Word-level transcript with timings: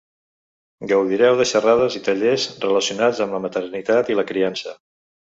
Gaudireu 0.91 1.35
de 1.41 1.45
xerrades 1.49 1.97
i 1.99 2.01
tallers 2.07 2.45
relacionats 2.63 3.21
amb 3.27 3.35
la 3.37 3.41
maternitat 3.43 4.09
i 4.13 4.17
la 4.21 4.25
criança. 4.33 4.75